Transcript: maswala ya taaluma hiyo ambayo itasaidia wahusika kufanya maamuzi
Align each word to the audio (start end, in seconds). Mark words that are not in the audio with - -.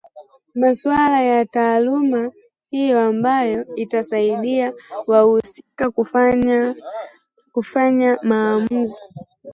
maswala 0.55 1.19
ya 1.31 1.45
taaluma 1.45 2.31
hiyo 2.67 2.99
ambayo 3.01 3.75
itasaidia 3.75 4.73
wahusika 5.07 5.91
kufanya 7.51 8.17
maamuzi 8.23 8.99